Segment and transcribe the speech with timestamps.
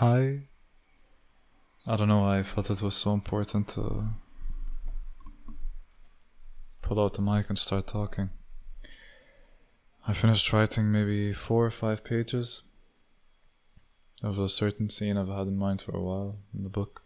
[0.00, 0.40] Hi.
[1.86, 4.08] I don't know why I felt it was so important to
[6.82, 8.28] pull out the mic and start talking.
[10.06, 12.64] I finished writing maybe four or five pages
[14.22, 17.02] of a certain scene I've had in mind for a while in the book.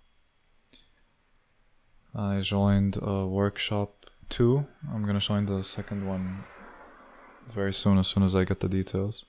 [2.13, 4.67] I joined a workshop two.
[4.93, 6.43] I'm gonna join the second one
[7.55, 9.27] very soon, as soon as I get the details.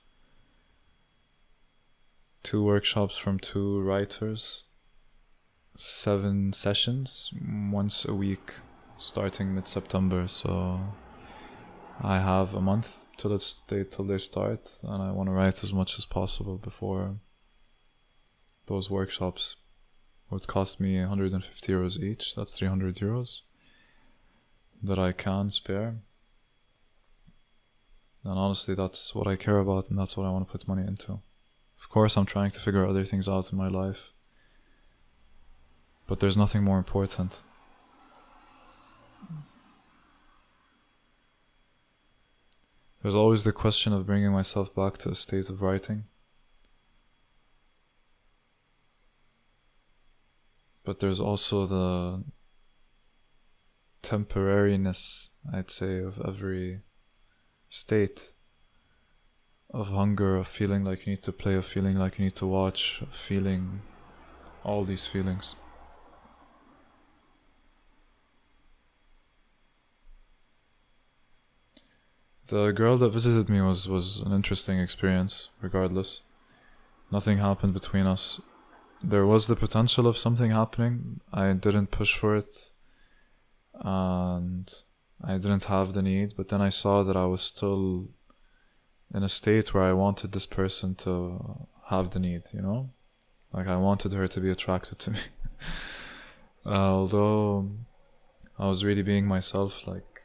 [2.42, 4.64] Two workshops from two writers,
[5.76, 7.32] seven sessions,
[7.70, 8.54] once a week,
[8.98, 10.26] starting mid September.
[10.26, 10.80] So
[12.00, 15.62] I have a month till it's they till they start, and I want to write
[15.62, 17.16] as much as possible before
[18.66, 19.56] those workshops
[20.30, 22.34] would cost me 150 euros each.
[22.34, 23.42] That's 300 euros
[24.82, 25.96] that I can spare.
[28.24, 30.82] And honestly, that's what I care about, and that's what I want to put money
[30.82, 31.20] into.
[31.82, 34.12] Of course, I'm trying to figure other things out in my life,
[36.06, 37.42] but there's nothing more important.
[43.02, 46.04] There's always the question of bringing myself back to a state of writing.
[50.84, 52.22] But there's also the
[54.04, 56.82] temporariness, I'd say, of every
[57.68, 58.34] state
[59.72, 62.46] of hunger, of feeling like you need to play, of feeling like you need to
[62.46, 63.80] watch, of feeling
[64.64, 65.56] all these feelings.
[72.48, 76.20] The girl that visited me was, was an interesting experience, regardless.
[77.10, 78.42] Nothing happened between us.
[79.02, 81.20] There was the potential of something happening.
[81.32, 82.70] I didn't push for it.
[83.74, 84.70] And
[85.24, 88.10] I didn't have the need, but then I saw that I was still
[89.14, 92.90] in a state where I wanted this person to have the need, you know?
[93.52, 95.18] Like I wanted her to be attracted to me.
[96.66, 97.70] uh, although
[98.58, 100.24] I was really being myself, like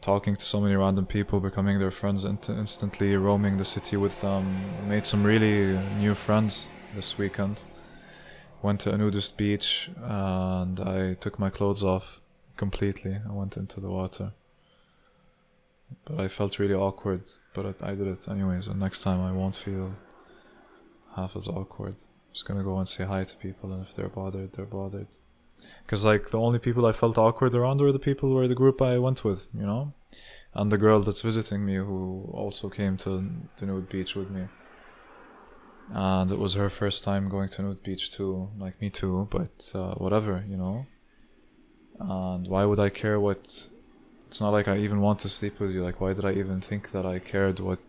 [0.00, 4.20] talking to so many random people, becoming their friends int- instantly, roaming the city with
[4.20, 4.44] them,
[4.88, 7.64] made some really new friends this weekend.
[8.62, 12.20] Went to a nudist beach and I took my clothes off
[12.56, 13.18] completely.
[13.28, 14.32] I went into the water.
[16.04, 18.68] But I felt really awkward, but I did it anyways.
[18.68, 19.94] And next time I won't feel
[21.16, 21.94] half as awkward.
[21.94, 25.08] I'm just gonna go and say hi to people, and if they're bothered, they're bothered.
[25.84, 28.80] Because like the only people I felt awkward around were the people were the group
[28.80, 29.92] I went with, you know,
[30.54, 33.24] and the girl that's visiting me who also came to
[33.56, 34.46] the nude beach with me.
[35.90, 39.26] And it was her first time going to nude beach too, like me too.
[39.30, 40.86] But uh, whatever, you know.
[41.98, 43.68] And why would I care what
[44.28, 45.82] it's not like I even want to sleep with you.
[45.82, 47.80] Like, why did I even think that I cared what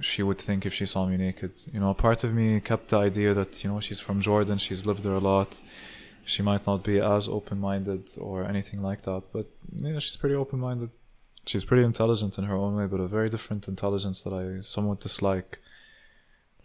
[0.00, 1.52] she would think if she saw me naked?
[1.72, 4.84] You know, part of me kept the idea that, you know, she's from Jordan, she's
[4.84, 5.62] lived there a lot.
[6.26, 10.18] She might not be as open minded or anything like that, but, you know, she's
[10.18, 10.90] pretty open minded.
[11.46, 15.00] She's pretty intelligent in her own way, but a very different intelligence that I somewhat
[15.00, 15.60] dislike.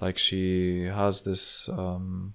[0.01, 2.33] Like, she has this, um,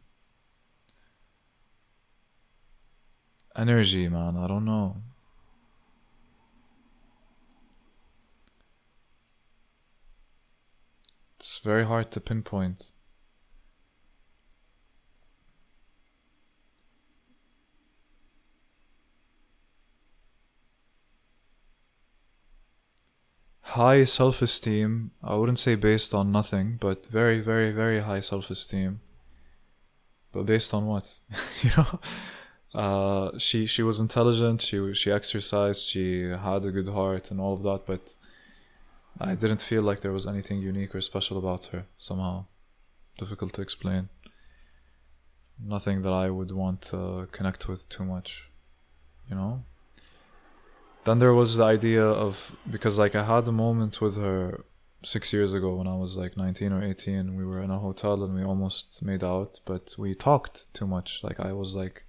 [3.54, 4.36] energy, man.
[4.36, 5.02] I don't know.
[11.46, 12.90] It's very hard to pinpoint.
[23.60, 28.50] High self esteem, I wouldn't say based on nothing, but very, very, very high self
[28.50, 29.00] esteem.
[30.32, 31.20] But based on what?
[31.62, 32.00] you know?
[32.74, 37.54] Uh, she she was intelligent, she she exercised, she had a good heart and all
[37.54, 38.16] of that, but
[39.20, 42.46] I didn't feel like there was anything unique or special about her somehow.
[43.18, 44.08] Difficult to explain.
[45.58, 48.50] Nothing that I would want to connect with too much,
[49.28, 49.64] you know?
[51.04, 54.64] Then there was the idea of because like I had a moment with her
[55.04, 57.36] six years ago when I was like 19 or 18.
[57.36, 61.22] We were in a hotel and we almost made out, but we talked too much.
[61.22, 62.04] Like I was like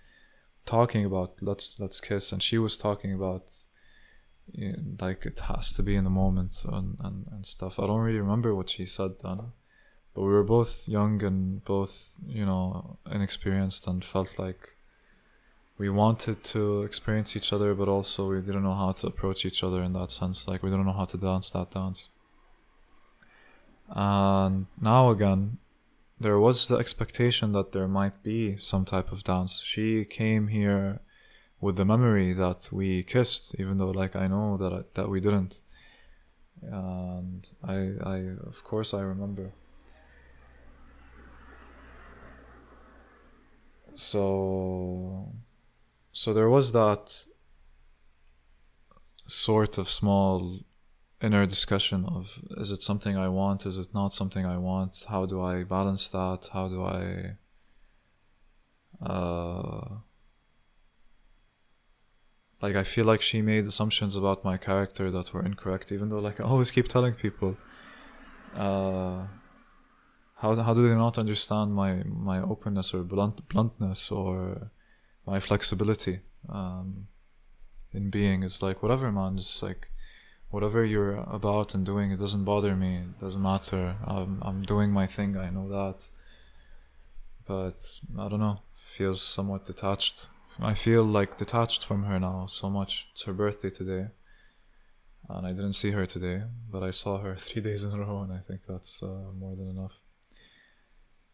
[0.66, 3.52] talking about let's let's kiss, and she was talking about
[5.00, 7.80] like it has to be in the moment and, and, and stuff.
[7.80, 9.52] I don't really remember what she said then,
[10.14, 14.76] but we were both young and both, you know, inexperienced and felt like
[15.78, 19.64] we wanted to experience each other, but also we didn't know how to approach each
[19.64, 20.48] other in that sense.
[20.48, 22.10] Like we didn't know how to dance that dance.
[23.90, 25.60] And now again,
[26.20, 29.62] there was the expectation that there might be some type of dance.
[29.64, 31.00] She came here
[31.60, 35.20] with the memory that we kissed, even though like I know that I, that we
[35.20, 35.62] didn't.
[36.62, 39.52] And I I of course I remember.
[43.98, 45.34] so
[46.14, 47.26] so there was that
[49.28, 50.62] sort of small
[51.22, 53.66] inner discussion of is it something I want?
[53.66, 55.06] Is it not something I want?
[55.10, 56.50] How do I balance that?
[56.54, 57.38] How do I
[59.04, 59.98] uh,
[62.62, 66.20] like I feel like she made assumptions about my character that were incorrect, even though
[66.20, 67.58] like I always keep telling people,
[68.56, 69.28] uh,
[70.36, 74.72] how how do they not understand my my openness or blunt bluntness or
[75.26, 77.08] my flexibility um,
[77.94, 78.44] in being?
[78.44, 79.38] Is like whatever, man.
[79.38, 79.92] Just like
[80.50, 82.98] whatever you're about and doing, it doesn't bother me.
[82.98, 83.98] It doesn't matter.
[84.04, 85.38] I'm I'm doing my thing.
[85.38, 86.10] I know that.
[87.46, 88.62] But I don't know.
[88.74, 90.28] Feels somewhat detached.
[90.60, 93.08] I feel like detached from her now so much.
[93.12, 94.08] It's her birthday today,
[95.30, 98.22] and I didn't see her today, but I saw her three days in a row,
[98.22, 100.00] and I think that's uh, more than enough.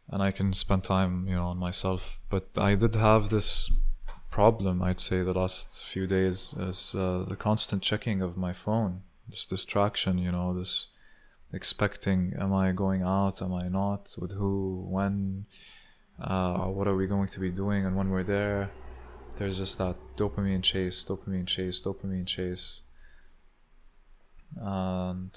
[0.10, 2.20] And I can spend time, you know, on myself.
[2.30, 3.72] But I did have this
[4.30, 9.04] problem, I'd say, the last few days is uh, the constant checking of my phone,
[9.30, 10.88] this distraction, you know, this
[11.54, 15.46] expecting, am I going out, am I not, with who, when,
[16.20, 18.72] uh, what are we going to be doing, and when we're there,
[19.38, 22.82] there's just that dopamine chase, dopamine chase, dopamine chase.
[24.56, 25.32] And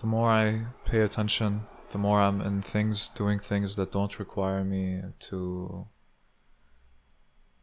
[0.00, 4.64] the more I pay attention, the more I'm in things, doing things that don't require
[4.64, 5.86] me to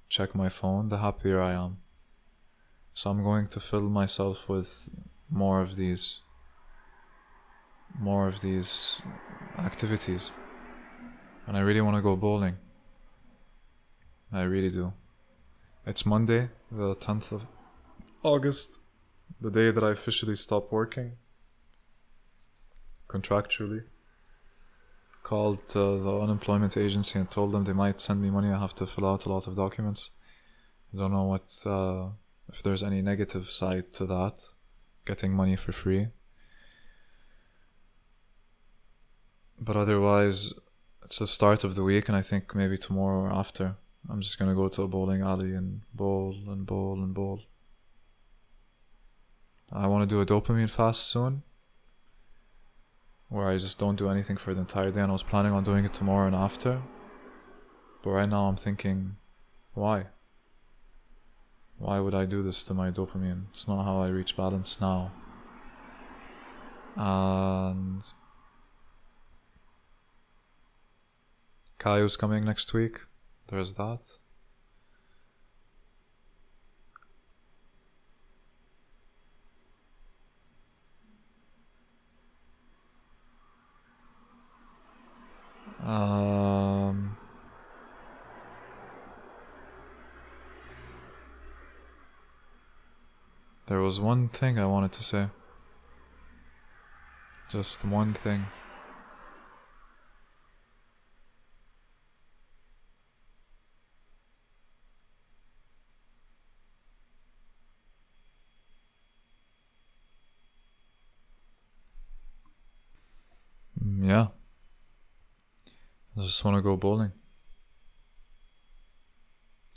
[0.09, 1.77] check my phone, the happier I am.
[2.93, 4.89] So I'm going to fill myself with
[5.29, 6.21] more of these
[7.99, 9.01] more of these
[9.57, 10.31] activities.
[11.47, 12.57] And I really want to go bowling.
[14.31, 14.93] I really do.
[15.85, 17.47] It's Monday, the 10th of
[18.23, 18.79] August,
[19.39, 21.13] the day that I officially stop working
[23.07, 23.83] contractually
[25.23, 28.49] called uh, the unemployment agency and told them they might send me money.
[28.51, 30.11] I have to fill out a lot of documents.
[30.93, 32.09] I don't know what uh,
[32.49, 34.41] if there's any negative side to that,
[35.05, 36.07] getting money for free.
[39.59, 40.53] But otherwise,
[41.03, 43.75] it's the start of the week, and I think maybe tomorrow or after,
[44.09, 47.41] I'm just gonna go to a bowling alley and bowl and bowl and bowl.
[49.71, 51.43] I want to do a dopamine fast soon
[53.29, 55.63] where I just don't do anything for the entire day and I was planning on
[55.63, 56.81] doing it tomorrow and after.
[58.01, 59.17] But right now I'm thinking,
[59.73, 60.05] why?
[61.77, 63.49] Why would I do this to my dopamine?
[63.49, 65.11] It's not how I reach balance now.
[66.95, 68.01] And
[71.79, 73.01] Caillou's coming next week.
[73.47, 74.19] There's that.
[85.83, 87.15] Um,
[93.67, 95.27] there was one thing I wanted to say.
[97.49, 98.47] Just one thing.
[113.81, 114.27] Mm, yeah.
[116.17, 117.11] I just want to go bowling.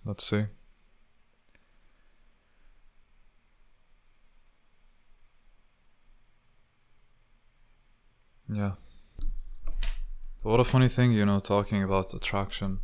[0.06, 0.46] Let's see.
[8.48, 8.72] Yeah.
[10.42, 12.80] What a funny thing, you know, talking about attraction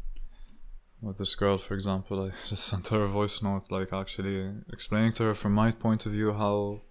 [1.00, 2.26] with this girl, for example.
[2.26, 6.04] I just sent her a voice note, like actually explaining to her from my point
[6.04, 6.82] of view how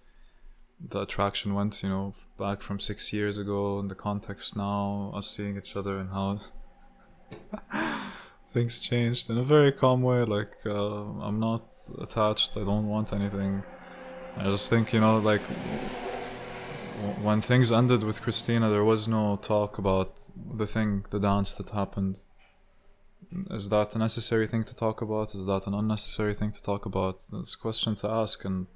[0.80, 5.28] the attraction went, you know, back from six years ago in the context now, us
[5.28, 6.38] seeing each other and how
[8.48, 10.22] things changed in a very calm way.
[10.24, 13.62] Like, uh, I'm not attached, I don't want anything.
[14.36, 15.40] I just think, you know, like,
[17.22, 21.70] when things ended with Christina, there was no talk about the thing, the dance that
[21.70, 22.20] happened.
[23.50, 25.34] Is that a necessary thing to talk about?
[25.34, 27.16] Is that an unnecessary thing to talk about?
[27.32, 28.66] It's a question to ask, and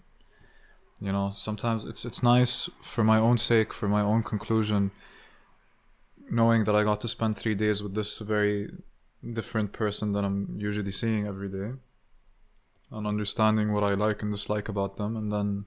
[1.00, 4.90] you know sometimes it's it's nice for my own sake for my own conclusion
[6.30, 8.71] knowing that i got to spend three days with this very
[9.33, 11.73] different person that i'm usually seeing every day
[12.92, 15.64] and understanding what i like and dislike about them and then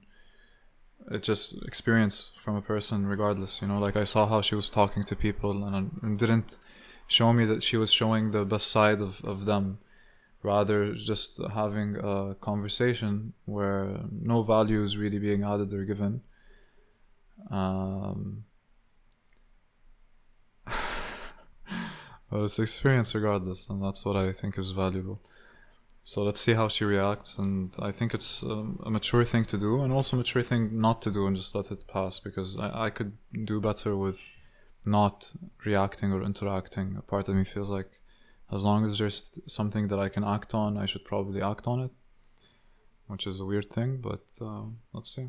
[1.10, 4.70] it just experience from a person regardless you know like i saw how she was
[4.70, 6.58] talking to people and, and didn't
[7.06, 9.78] show me that she was showing the best side of, of them
[10.44, 16.20] rather just having a conversation where no value is really being added or given.
[17.50, 18.44] Um,
[20.66, 25.22] but it's experience regardless, and that's what I think is valuable.
[26.02, 29.56] So let's see how she reacts, and I think it's um, a mature thing to
[29.56, 32.58] do, and also a mature thing not to do, and just let it pass because
[32.58, 34.20] I, I could do better with
[34.84, 35.32] not
[35.64, 36.96] reacting or interacting.
[36.98, 38.02] A part of me feels like
[38.52, 41.80] as long as there's something that I can act on, I should probably act on
[41.80, 41.92] it,
[43.06, 45.28] which is a weird thing, but uh, let's see.